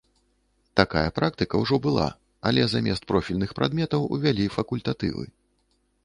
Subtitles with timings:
[0.79, 2.07] Такая практыка ўжо была,
[2.51, 5.27] але замест профільных прадметаў увялі факультатывы.